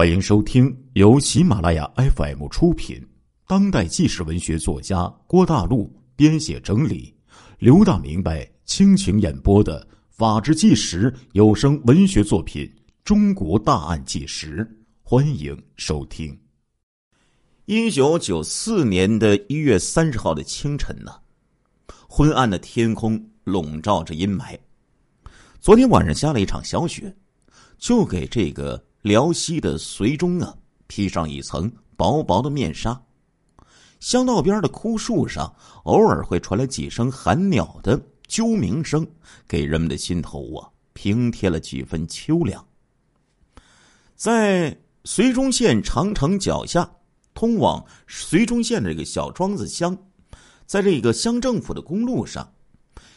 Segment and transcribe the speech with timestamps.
[0.00, 3.06] 欢迎收听由喜马拉雅 FM 出品、
[3.46, 7.14] 当代纪实文学作家郭大陆编写整理、
[7.58, 12.64] 刘大明白倾情演播的《法制纪实》有声文学作品
[13.04, 14.64] 《中国大案纪实》，
[15.02, 16.34] 欢迎收听。
[17.66, 21.12] 一九九四年的一月三十号的清晨呢，
[22.08, 24.58] 昏暗的天空笼罩着阴霾。
[25.60, 27.14] 昨天晚上下了一场小雪，
[27.76, 28.82] 就给这个。
[29.02, 30.54] 辽西的绥中啊，
[30.86, 33.00] 披上一层薄薄的面纱。
[33.98, 35.54] 乡道边的枯树上，
[35.84, 39.06] 偶尔会传来几声寒鸟的啾鸣声，
[39.46, 42.66] 给人们的心头啊平添了几分秋凉。
[44.16, 46.90] 在绥中县长城脚下，
[47.32, 49.96] 通往绥中县的这个小庄子乡，
[50.66, 52.50] 在这个乡政府的公路上，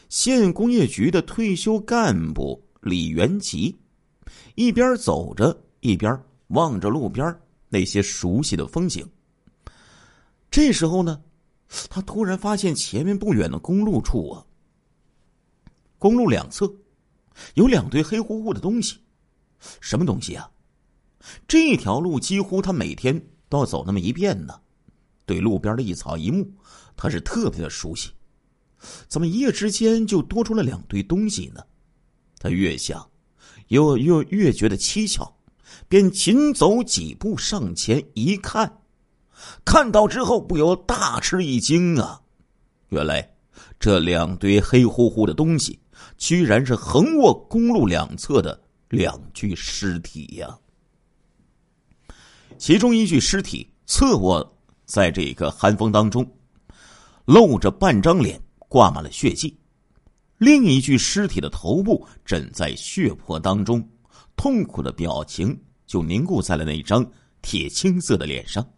[0.08, 3.78] 县工业局的退休干部李元吉
[4.54, 5.63] 一边走着。
[5.84, 7.38] 一边望着路边
[7.68, 9.06] 那些熟悉的风景。
[10.50, 11.22] 这时候呢，
[11.90, 14.46] 他突然发现前面不远的公路处啊，
[15.98, 16.72] 公路两侧
[17.52, 18.96] 有两堆黑乎乎的东西，
[19.78, 20.50] 什么东西啊？
[21.46, 24.58] 这条路几乎他每天都要走那么一遍呢。
[25.26, 26.50] 对路边的一草一木，
[26.96, 28.10] 他是特别的熟悉。
[29.06, 31.62] 怎么一夜之间就多出了两堆东西呢？
[32.38, 33.06] 他越想，
[33.68, 35.33] 又又越觉得蹊跷。
[35.94, 38.80] 便紧走几步上前一看，
[39.64, 42.20] 看到之后不由大吃一惊啊！
[42.88, 43.32] 原来
[43.78, 45.78] 这两堆黑乎乎的东西，
[46.18, 50.58] 居然是横卧公路两侧的两具尸体呀！
[52.58, 56.28] 其中一具尸体侧卧在这个寒风当中，
[57.24, 59.56] 露着半张脸，挂满了血迹；
[60.38, 63.88] 另一具尸体的头部枕在血泊当中，
[64.34, 65.56] 痛苦的表情。
[65.94, 67.08] 就凝固在了那张
[67.40, 68.68] 铁青色的脸上。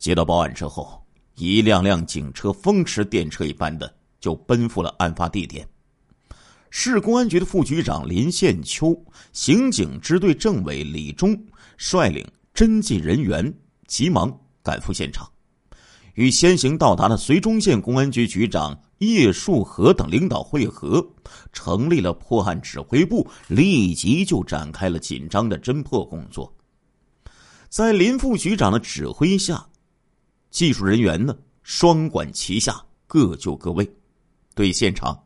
[0.00, 1.00] 接到报案之后，
[1.36, 5.64] 一辆辆警车风驰电掣一般的就奔赴了案发地点。
[6.70, 9.00] 市公安局的副局长林宪秋、
[9.32, 11.40] 刑警支队政委李忠
[11.78, 13.54] 率领侦缉人员
[13.86, 15.30] 急忙赶赴现场，
[16.14, 18.76] 与先行到达的绥中县公安局局长
[19.10, 21.06] 叶树和等领导会合。
[21.52, 26.52] 成立了破案指挥部，立即就展开了紧张的侦破工作。
[27.68, 29.66] 在林副局长的指挥下，
[30.50, 33.90] 技术人员呢双管齐下，各就各位，
[34.54, 35.18] 对现场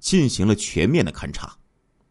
[0.00, 1.54] 进行了全面的勘查，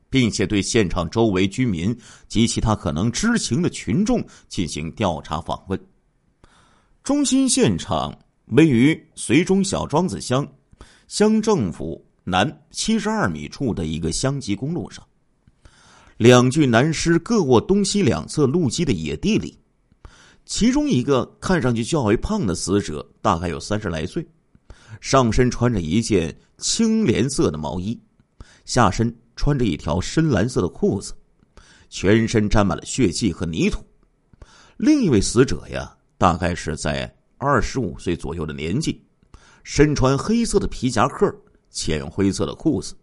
[0.10, 1.98] 并且对现场周围居民
[2.30, 5.80] 及其他可能知情的群众进行调查访问。
[7.04, 10.48] 中心现场位于绥中小庄子乡
[11.12, 12.02] 乡政府。
[12.24, 15.06] 南七十二米处的一个乡级公路上，
[16.16, 19.58] 两具男尸各卧东西两侧路基的野地里，
[20.46, 24.26] 其中一个看上去较为胖的死者大概有三十来岁，
[25.02, 28.00] 上身穿着一件青莲色的毛衣，
[28.64, 31.14] 下身穿着一条深蓝色的裤子，
[31.90, 33.84] 全身沾满了血迹和泥土。
[34.78, 39.04] 另一位死者呀，大概是在二十五岁左右的年纪，
[39.64, 41.34] 身穿黑色的皮夹克。
[41.74, 42.94] 浅灰色的裤子，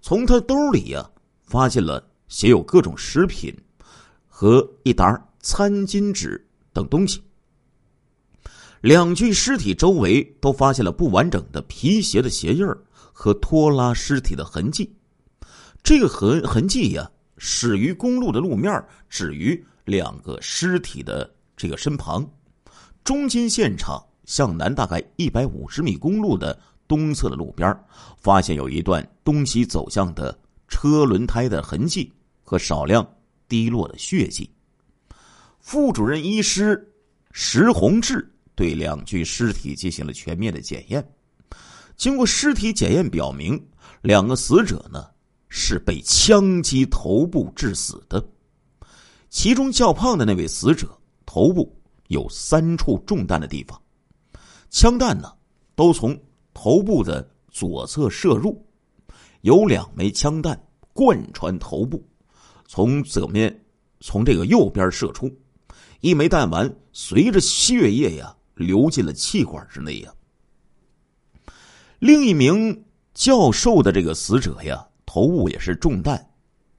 [0.00, 1.10] 从他兜里呀
[1.42, 3.52] 发现了写有各种食品
[4.28, 7.20] 和一沓餐巾纸等东西。
[8.80, 12.80] 两具尸体周围都发现了不完整的皮鞋的鞋印儿
[13.12, 14.88] 和拖拉尸体的痕迹。
[15.82, 22.24] 这个痕痕迹呀，始于公路的路面，止于两个尸体的这个身旁。
[23.02, 26.58] 中间现场向南大概一百五十米公路的。
[26.88, 27.76] 东侧的路边，
[28.16, 30.38] 发现有一段东西走向的
[30.68, 32.12] 车轮胎的痕迹
[32.44, 33.04] 和少量
[33.48, 34.48] 滴落的血迹。
[35.58, 36.94] 副主任医师
[37.32, 41.04] 石洪志对两具尸体进行了全面的检验，
[41.96, 43.60] 经过尸体检验表明，
[44.02, 45.04] 两个死者呢
[45.48, 48.24] 是被枪击头部致死的。
[49.28, 50.96] 其中较胖的那位死者
[51.26, 51.76] 头部
[52.06, 53.76] 有三处中弹的地方，
[54.76, 55.32] 枪弹呢
[55.74, 56.14] 都从。
[56.52, 58.66] 头部的左侧射入，
[59.42, 60.58] 有两枚枪弹
[60.94, 62.02] 贯穿头部，
[62.66, 63.64] 从左面
[64.00, 65.30] 从这个右边射出，
[66.00, 70.10] 一枚弹丸随着血液呀流进了气管之内呀。
[71.98, 76.26] 另一名教授的这个死者呀，头部也是中弹，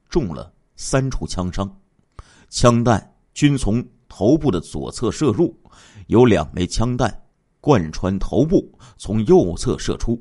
[0.08, 1.80] 中了三处枪伤，
[2.50, 5.56] 枪弹均从头部的左侧射入，
[6.08, 7.24] 有两枚枪弹。
[7.68, 8.66] 贯穿头部，
[8.96, 10.18] 从右侧射出，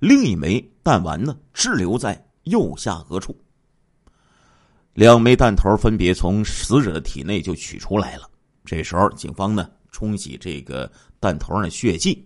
[0.00, 3.34] 另一枚弹丸呢滞留在右下颌处。
[4.92, 8.28] 两枚弹头分别从死者的体内就取出来了。
[8.66, 12.22] 这时候，警方呢冲洗这个弹头上的血迹，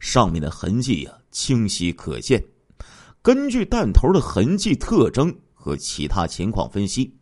[0.00, 2.44] 上面的痕迹呀清晰可见。
[3.22, 7.14] 根据弹头的痕迹特征和其他情况分析，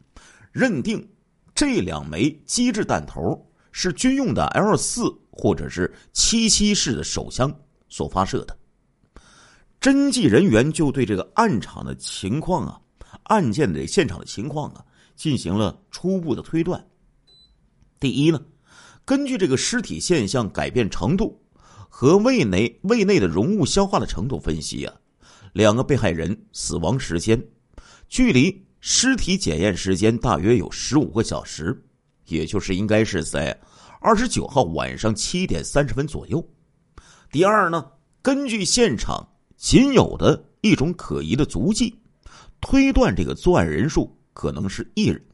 [0.52, 1.06] 认定
[1.54, 7.54] 这两枚机制弹头是军用的 L 四或者是七七式的手枪
[7.88, 8.56] 所发射的。
[9.80, 12.80] 侦缉人员就对这个案场的情况啊。
[13.24, 14.84] 案件的现场的情况啊，
[15.14, 16.82] 进行了初步的推断。
[18.00, 18.40] 第一呢，
[19.04, 21.38] 根据这个尸体现象改变程度
[21.88, 24.94] 和胃内胃内的溶物消化的程度分析啊，
[25.52, 27.42] 两个被害人死亡时间
[28.08, 31.82] 距离尸体检验时间大约有十五个小时，
[32.28, 33.58] 也就是应该是在
[34.00, 36.46] 二十九号晚上七点三十分左右。
[37.32, 37.90] 第二呢，
[38.22, 39.26] 根据现场
[39.56, 41.94] 仅有的一种可疑的足迹。
[42.60, 45.24] 推断这个作案人数可能是一人。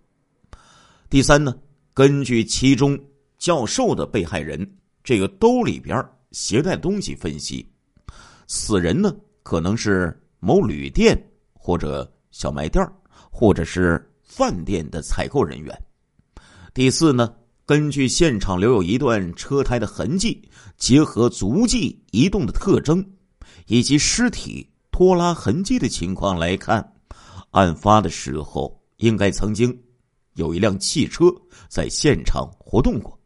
[1.09, 1.57] 第三呢，
[1.95, 2.99] 根据其中
[3.39, 7.67] 较瘦的被害人这个兜里边携带东西分析，
[8.47, 11.19] 死人呢可能是某旅店
[11.55, 12.87] 或者小卖店
[13.31, 15.75] 或者是饭店的采购人员。
[16.75, 17.33] 第四呢，
[17.65, 20.43] 根据现场留有一段车胎的痕迹，
[20.77, 23.13] 结合足迹移动的特征
[23.67, 26.93] 以及尸体拖拉痕迹的情况来看。
[27.53, 29.81] 案发的时候，应该曾经
[30.33, 31.27] 有一辆汽车
[31.69, 33.17] 在现场活动过。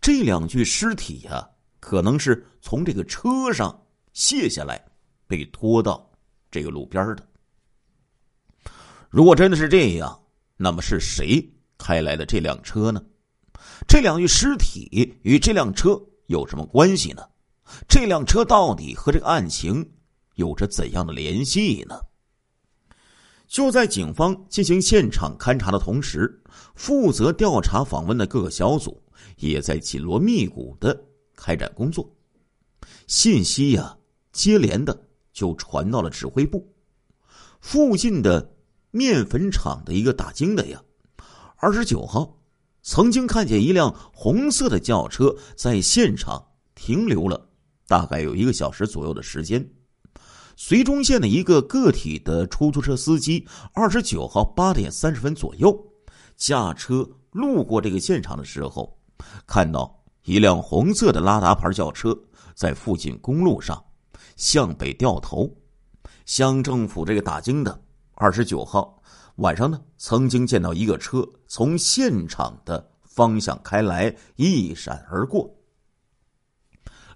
[0.00, 1.46] 这两具尸体呀，
[1.78, 3.78] 可能是从这个车上
[4.14, 4.82] 卸下来，
[5.26, 6.10] 被拖到
[6.50, 7.28] 这个路边的。
[9.10, 10.18] 如果真的是这样，
[10.56, 11.46] 那么是谁
[11.82, 13.02] 开来的这辆车呢？
[13.88, 17.22] 这两具尸体与这辆车有什么关系呢？
[17.88, 19.92] 这辆车到底和这个案情
[20.36, 21.98] 有着怎样的联系呢？
[23.48, 26.42] 就在警方进行现场勘查的同时，
[26.74, 29.02] 负责调查访问的各个小组
[29.36, 31.04] 也在紧锣密鼓的
[31.34, 32.08] 开展工作。
[33.06, 33.96] 信息呀，
[34.32, 36.72] 接连的就传到了指挥部。
[37.60, 38.54] 附近的
[38.90, 40.82] 面粉厂的一个打更的呀，
[41.62, 42.40] 二十九号
[42.82, 46.44] 曾经看见一辆红色的轿车在现场
[46.74, 47.48] 停留了
[47.86, 49.64] 大概有一个小时左右的时间。
[50.56, 55.72] 绥中县的一个个体的出租车司机，二十九号八点三十分左右，
[56.36, 58.98] 驾车路过这个现场的时候，
[59.46, 62.12] 看到一辆红色的拉达牌轿车
[62.56, 63.80] 在附近公路上
[64.34, 65.48] 向北掉头。
[66.26, 67.80] 乡政府这个打更的，
[68.14, 69.00] 二十九号
[69.36, 75.52] 晚上呢，曾经见到一个车从现场的方向开来，一闪而过。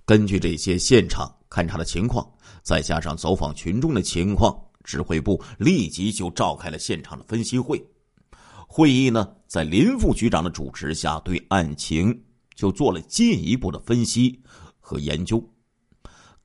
[0.05, 2.27] 根据这些现场勘查的情况。
[2.63, 7.81] 再加上走访群众的情况，指挥部立即就召开了现场的分析会。
[8.67, 12.25] 会议呢，在林副局长的主持下，对案情
[12.57, 14.43] 就做了进一步的分析
[14.81, 15.41] 和研究。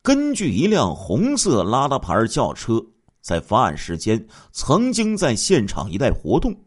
[0.03, 2.79] 根据一辆红色拉达牌轿车
[3.21, 6.59] 在发案时间曾经在现场一带活动，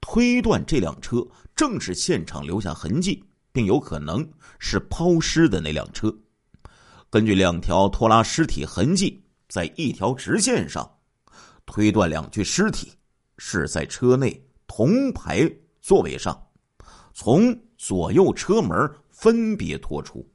[0.00, 3.22] 推断这辆车正是现场留下痕迹，
[3.52, 4.26] 并有可能
[4.58, 6.14] 是抛尸的那辆车。
[7.10, 10.90] 根据两条拖拉尸体痕迹在一条直线上，
[11.64, 12.92] 推断两具尸体
[13.38, 15.48] 是在车内同排
[15.80, 16.42] 座位上，
[17.12, 20.26] 从左右车门分别拖出。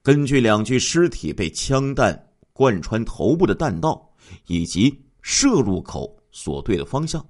[0.00, 4.13] 根据两具尸体被枪弹贯穿头部的弹道
[4.46, 7.24] 以及射入口所对的方向，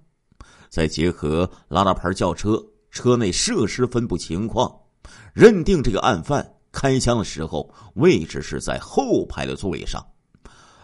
[0.68, 4.72] 再结合拉达牌轿车车内设施分布情况，
[5.32, 6.50] 认定这个案犯。
[6.72, 10.04] 开枪的时候，位置是在后排的座位上，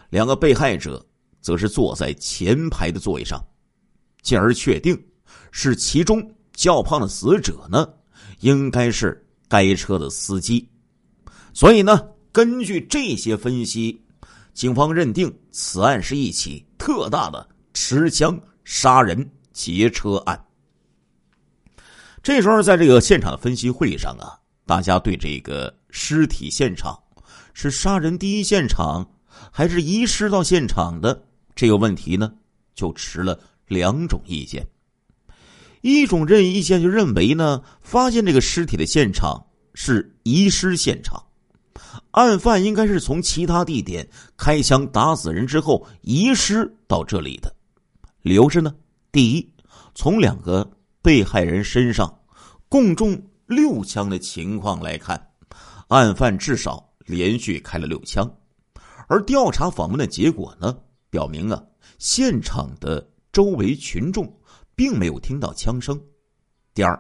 [0.09, 1.05] 两个被害者
[1.41, 3.45] 则是坐在前排的座位上，
[4.23, 4.97] 进而确定
[5.51, 7.93] 是其中较胖的死者呢，
[8.39, 10.69] 应该是该车的司机。
[11.53, 14.00] 所以呢，根据这些分析，
[14.55, 20.43] 警方认定此案是一起特大的持枪杀人劫车案。
[22.23, 25.75] 这时候，在这个现场分析会议上啊，大家对这个。
[25.93, 26.97] 尸体现场
[27.53, 29.05] 是杀人第一现场，
[29.51, 31.21] 还是遗失到现场的？
[31.57, 32.33] 这个问题呢，
[32.77, 34.65] 就持了两种意见。
[35.81, 41.21] 一种认意见就认为呢，发现这个尸体的现场是遗失现场，
[42.13, 47.55] 案犯应该是从其他地点开枪打死人之后遗失到这里的。
[48.23, 48.75] 理由是呢，
[49.13, 49.53] 第一，
[49.95, 50.71] 从两个
[51.03, 52.21] 被害人身上
[52.69, 55.29] 共中六枪的情况来看。
[55.89, 58.33] 案犯至少连续开了六枪，
[59.09, 60.79] 而调查访问的结果呢，
[61.11, 61.61] 表明啊，
[61.99, 64.33] 现场的周围群众
[64.77, 66.01] 并没有听到枪声。
[66.75, 66.97] 第二，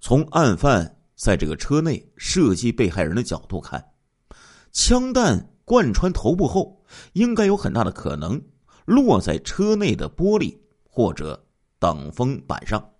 [0.00, 3.84] 从案犯在这个车内射击被害人的角度看，
[4.72, 8.40] 枪弹贯穿头部后，应该有很大的可能
[8.84, 11.46] 落在车内的玻璃或者
[11.78, 12.90] 挡风板上。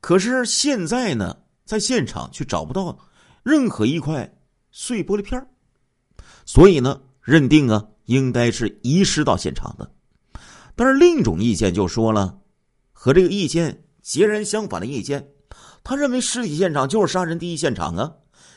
[0.00, 2.98] 可是现在呢，在现场却找不到
[3.42, 4.36] 任何一块
[4.70, 5.44] 碎玻璃片
[6.44, 9.90] 所以呢，认定啊，应该是遗失到现场的。
[10.74, 12.38] 但是另一种意见就说了，
[12.92, 15.28] 和这个意见截然相反的意见，
[15.82, 18.12] 他认为尸体现场就是杀人第一现场啊，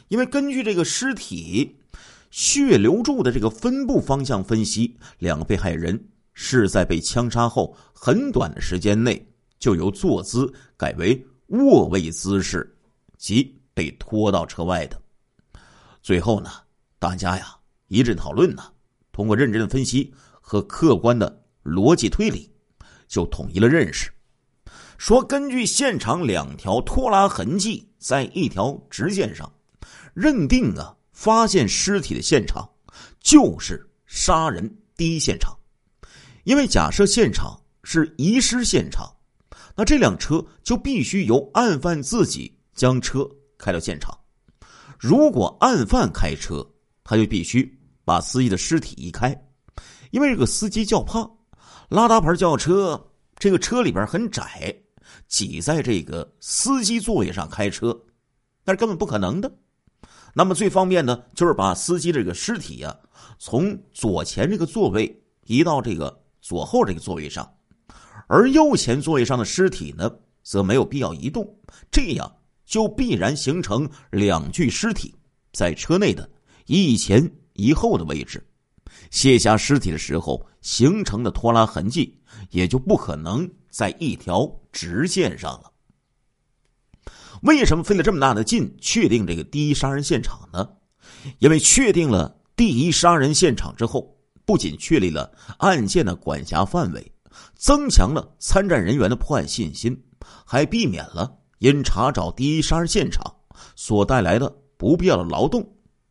[0.10, 1.76] 因为根据这个尸体
[2.30, 6.00] 血流注的这个分布方向分析，两个被害人
[6.34, 9.26] 是在被枪杀后很短的时间内
[9.58, 11.26] 就由坐姿改为。
[11.52, 12.78] 卧位姿势，
[13.18, 15.02] 即被拖到车外的。
[16.04, 16.52] 最后呢，
[17.00, 18.72] 大家呀一阵讨论呢，
[19.12, 22.48] 通过认真的分析和客观的逻辑推理，
[23.08, 24.12] 就统一了认识，
[25.00, 29.52] 说根据现场两条拖拉痕迹在一条直线上，
[30.20, 32.70] 认定啊，发现尸体的现场
[33.22, 35.58] 就是杀人第一现场，
[36.44, 39.10] 因为假设现场是遗失现场。
[39.78, 43.26] 那这辆车就必须由案犯自己将车
[43.58, 44.14] 开到现场。
[45.00, 46.70] 如果案犯开车，
[47.02, 49.34] 他就必须把司机的尸体移开，
[50.12, 51.32] 因为这个司机较胖，
[51.88, 53.02] 拉达牌轿车
[53.38, 54.76] 这个车里边很窄，
[55.30, 57.98] 挤在这个司机座位上开车，
[58.66, 59.50] 那是根本不可能的。
[60.34, 62.96] 那么最方便的就是把司机这个尸体呀，
[63.38, 67.50] 从左前这个座位移到这个左后这个座位上。
[68.28, 70.10] 而右前座位上的尸体呢，
[70.44, 71.48] 则没有必要移动，
[71.90, 72.32] 这样
[72.66, 75.16] 就必然形成两具尸体
[75.52, 76.30] 在车内的
[76.68, 78.46] 一前一后的位置。
[79.10, 82.16] 卸下尸体的时候形成的拖拉痕迹，
[82.52, 85.72] 也就不可能在一条直线上了。
[87.42, 90.70] 为什么费了这么大的劲确定这个第一杀人现场呢？
[91.40, 94.16] 因为确定了第一杀人现场之后，
[94.46, 97.12] 不仅确立了案件的管辖范围。
[97.56, 99.98] 增强了参战人员的破案信心，
[100.46, 103.24] 还避免了因查找第一杀人现场
[103.76, 105.66] 所带来的不必要的劳动，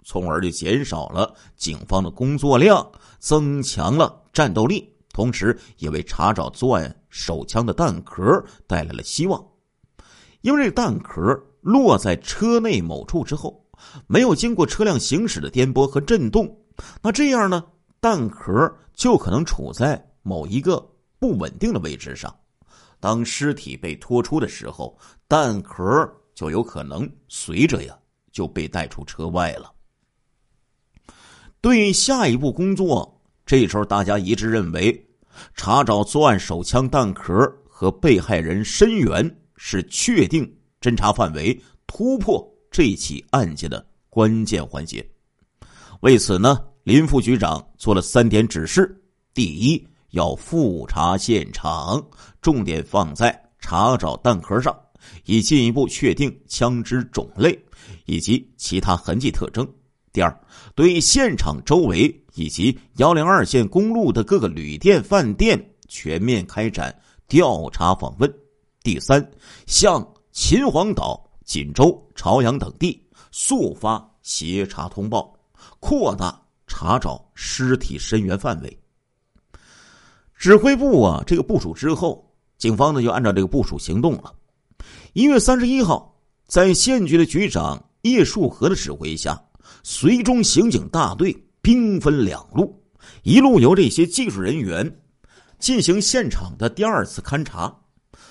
[0.04, 9.44] 从而就减少了警方的工作量，增强了战斗力，同时也为查找作案手枪的弹壳带来了希望。
[10.49, 13.62] 因为这弹壳落在车内某处之后，
[14.07, 16.59] 没有经过车辆行驶的颠簸和震动，
[17.02, 17.62] 那这样呢，
[18.00, 20.83] 弹壳就可能处在某一个。
[21.19, 22.35] 不稳定的位置上，
[22.99, 25.85] 当尸体被拖出的时候，弹壳
[26.35, 27.99] 就有可能随着呀
[28.33, 29.71] 就被带出车外了。
[31.61, 35.07] 对于下一步工作，这时候大家一致认为，
[35.55, 40.50] 查找作案手枪弹壳和被害人身源是确定
[40.81, 45.07] 侦查范围、突破这起案件的关键环节。
[46.00, 48.99] 为此呢，林副局长做了三点指示：
[49.35, 49.87] 第一。
[50.12, 52.03] 要复查现场，
[52.41, 54.75] 重点放在查找弹壳上，
[55.27, 57.57] 以进一步确定枪支种类
[58.07, 59.71] 以及其他痕迹特征。
[60.11, 60.41] 第二，
[60.75, 66.99] 对现场周围以及幺零二线公路的各个旅店、饭店全面开展
[67.29, 68.35] 调查访问。
[68.88, 69.23] 第三，
[69.66, 72.99] 向秦皇岛、锦州、朝阳等地
[73.30, 75.30] 速发协查通报，
[75.78, 78.78] 扩大查找尸体身源范围。
[80.35, 84.33] 指挥部啊，这个部署之后，警方呢就按照这个部署行动了。
[85.12, 89.38] 一月三十一号，在县局的局长叶树和的指挥下，
[89.85, 92.83] 绥中刑警大队兵分两路，
[93.23, 94.99] 一路由这些技术人员
[95.59, 97.78] 进行现场的第二次勘查。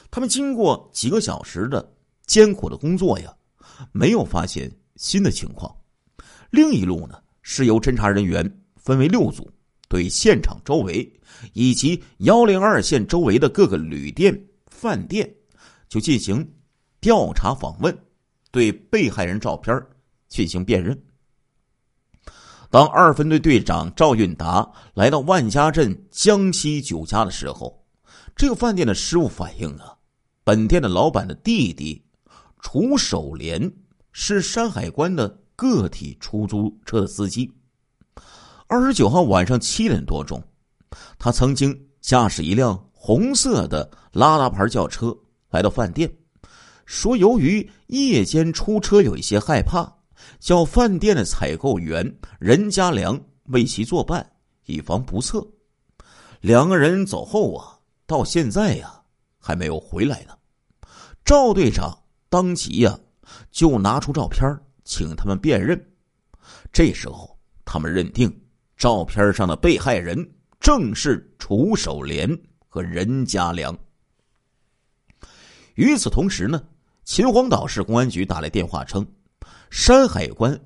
[0.09, 1.93] 他们经过几个小时的
[2.25, 3.33] 艰苦的工作呀，
[3.91, 5.75] 没有发现新的情况。
[6.49, 9.49] 另一路呢，是由侦查人员分为六组。
[9.89, 11.09] 对现场周围
[11.53, 15.33] 以及幺零二线周围的各个旅店、饭店，
[15.87, 16.45] 就进行
[16.99, 17.97] 调查访问，
[18.51, 19.81] 对被害人照片
[20.27, 21.01] 进行辨认。
[22.69, 27.81] 当二分队队长赵运达来到万家镇江西酒家的时候，
[28.35, 29.96] 这个饭店的师傅反映啊，
[30.47, 32.01] 本店的老板的弟弟
[32.61, 33.69] 楚守廉
[34.13, 35.27] 是山海关的
[35.57, 37.51] 个体出租车的司机。
[38.65, 40.41] 二十九号晚上七点多钟，
[41.19, 45.13] 他曾经驾驶一辆红色的拉拉牌轿车
[45.49, 46.09] 来到饭店，
[46.85, 49.97] 说由于夜间出车有一些害怕，
[50.39, 54.25] 叫饭店的采购员任家良为其作伴，
[54.65, 55.45] 以防不测。
[56.39, 59.01] 两个人走后啊，到现在呀
[59.37, 60.36] 还没有回来呢。
[61.27, 61.93] 赵队长
[62.29, 62.99] 当即呀，
[63.51, 65.77] 就拿出照片请他们辨认。
[66.71, 68.33] 这时候，他们认定
[68.77, 70.25] 照片上的被害人
[70.57, 72.29] 正是楚守莲
[72.69, 73.77] 和任家良。
[75.75, 76.63] 与此同时呢，
[77.03, 79.05] 秦皇岛市公安局打来电话称，
[79.69, 80.57] 山海关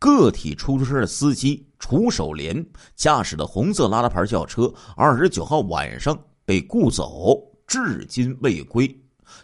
[0.00, 8.92] 个体出租车的司机楚守莲驾驶的红色拉拉牌轿车，二十九号晚上被雇走，至今未归。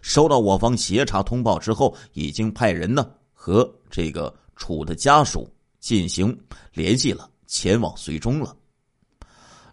[0.03, 5.49] 收到我方协查通报之后，已经派人呢和这个楚的家属
[5.81, 6.37] 进行
[6.73, 8.57] 联系了，前往随中了。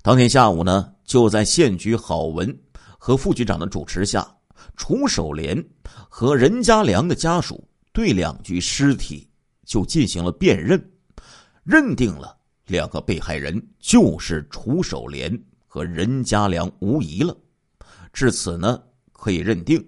[0.01, 2.57] 当天下午呢，就在县局郝文
[2.97, 4.27] 和副局长的主持下。
[4.77, 5.61] 楚守廉
[6.09, 9.27] 和任家良的家属对两具尸体
[9.65, 10.81] 就进行了辨认，
[11.63, 17.37] 认定了两个被害人就是楚守廉和任家良无疑了。
[18.13, 19.85] 至此呢，可以认定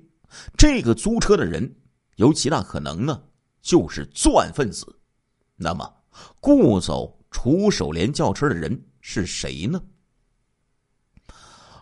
[0.57, 1.75] 这个租车的人
[2.15, 3.21] 有极大可能呢
[3.61, 4.85] 就是作案分子。
[5.55, 5.91] 那么，
[6.39, 9.81] 雇走楚守廉轿车的人是谁呢？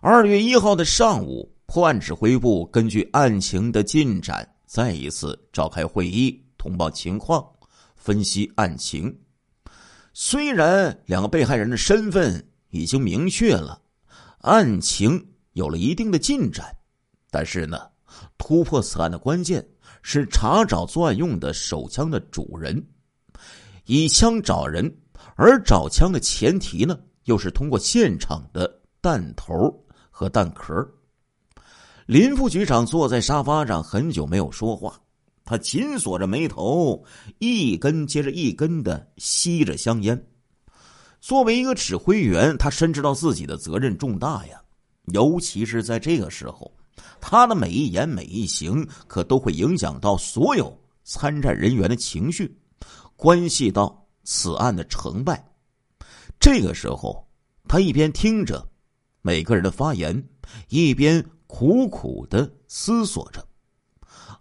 [0.02, 1.50] 二月一号的上午。
[1.66, 7.44] 破案指挥部根据案情的进展，再一次召开会议，通报情况，
[7.96, 9.18] 分析案情。
[10.14, 13.82] 虽然两个被害人的身份已经明确了，
[14.42, 16.78] 案情有了一定的进展，
[17.32, 17.90] 但是呢，
[18.38, 19.66] 突破此案的关键
[20.02, 22.86] 是查找作案用的手枪的主人，
[23.86, 24.94] 以枪找人，
[25.36, 29.54] 而找枪的前提呢，又是通过现场的弹头
[30.10, 30.74] 和弹壳。
[32.06, 35.00] 林副局长坐在沙发上，很久没有说话。
[35.46, 37.04] 他紧锁着眉头，
[37.40, 40.26] 一根接着一根的吸着香烟。
[41.20, 44.62] 作为一个指挥员，他深知到自己的责任重大呀。
[45.14, 46.72] 尤其是在这个时候，
[47.20, 52.58] 他的每一言每一行，可都会影响到所有参战人员的情绪，
[53.16, 55.44] 关系到此案的成败。
[56.40, 57.28] 这个时候，
[57.68, 58.68] 他一边听着
[59.22, 60.28] 每个人的发言，
[60.70, 61.24] 一边。
[61.46, 63.48] 苦苦的思索着，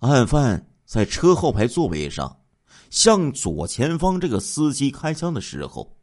[0.00, 2.34] 案犯在车后排座位上
[2.88, 5.94] 向左前方这个司机开枪的时候，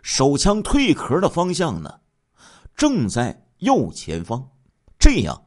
[0.00, 1.92] 手枪退壳的方向呢，
[2.76, 4.48] 正在右前方，
[4.96, 5.42] 这样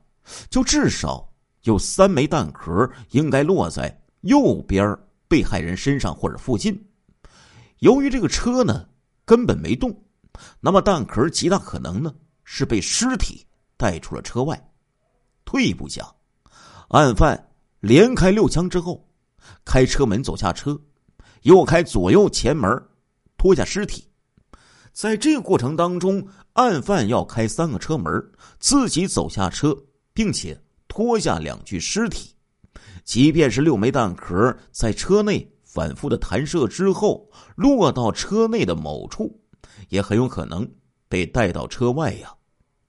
[0.49, 1.27] 就至少
[1.63, 6.87] 有三枚弹壳应该落在右边被害人身上或者附近。
[7.79, 8.87] 由于这个车呢
[9.25, 10.03] 根本没动，
[10.59, 12.13] 那么弹壳极大可能呢
[12.43, 13.45] 是被尸体
[13.77, 14.71] 带出了车外。
[15.45, 16.07] 退一步讲，
[16.89, 19.07] 案犯连开六枪之后，
[19.65, 20.79] 开车门走下车，
[21.41, 22.69] 又开左右前门，
[23.37, 24.07] 脱下尸体。
[24.93, 28.11] 在这个过程当中，案犯要开三个车门，
[28.59, 29.75] 自己走下车，
[30.13, 32.35] 并且脱下两具尸体。
[33.03, 39.39] 即便是六枚弹壳在车内反复的弹射之后，落到车内的某处，
[39.89, 40.69] 也很有可能
[41.09, 42.33] 被带到车外呀。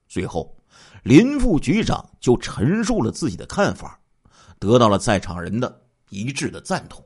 [0.09, 0.57] 最后。
[1.03, 4.01] 林副局长就陈述了自己的看法，
[4.61, 7.05] 得到了在场人的一致的赞同。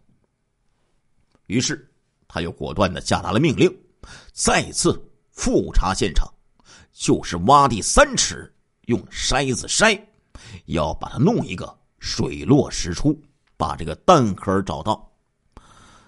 [1.47, 1.91] 于是，
[2.29, 3.75] 他又果断的下达了命令，
[4.35, 6.31] 再次复查现场，
[6.93, 8.53] 就是挖地三尺，
[8.87, 10.01] 用筛子筛，
[10.65, 13.17] 要把它弄一个水落石出，
[13.57, 15.09] 把这个弹壳找到。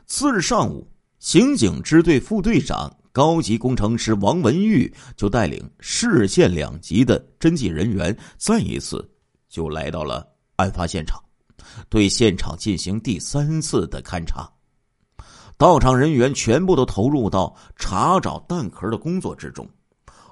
[0.07, 2.93] 次日上午，刑警支队副队长。
[3.11, 9.11] 高级工程师王文玉就带领市县两级的侦缉人员，再一次
[9.49, 11.21] 就来到了案发现场，
[11.89, 14.49] 对现场进行第三次的勘查。
[15.57, 19.69] 到场人员全部都投入到查找弹壳的工作之中，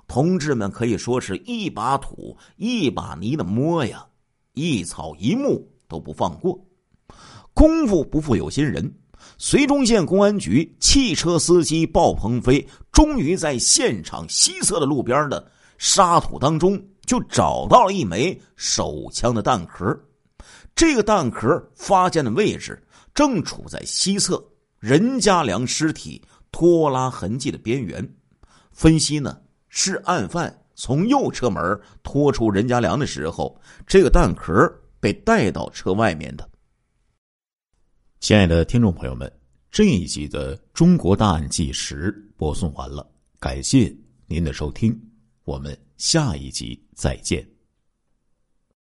[0.06, 4.06] 同志们可以说是一把土一把泥的摸呀，
[4.54, 6.58] 一草一木都不放过。
[7.52, 8.92] 功夫不负有心人。
[9.38, 19.98] 绥中县公安局汽车司机鲍鹏飞终于在现场西侧的路边的沙土当中，就找到了一枚手枪的弹壳。
[20.74, 22.80] 这个弹壳发现的位置
[23.14, 24.42] 正处在西侧
[24.78, 28.08] 任家良尸体拖拉痕迹的边缘。
[28.70, 29.36] 分析呢，
[29.78, 34.50] 是案犯从右车门拖出任家良的时候，这个弹壳
[34.98, 36.48] 被带到车外面的。
[38.18, 39.30] 亲爱的听众朋友们，
[39.70, 43.06] 这一集的《中国大案纪实》播送完了，
[43.38, 43.94] 感谢
[44.26, 44.98] 您的收听，
[45.44, 47.46] 我们下一集再见。